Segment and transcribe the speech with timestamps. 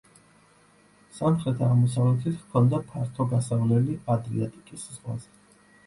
[1.17, 5.35] სამხრეთ-აღმოსავლეთით ჰქონდა ფართო გასავლელი ადრიატიკის ზღვაზე.